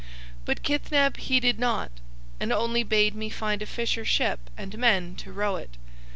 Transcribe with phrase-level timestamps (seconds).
[0.45, 1.91] "But Kithneb heeded not,
[2.39, 5.77] and only bade me find a fisher ship and men to row it.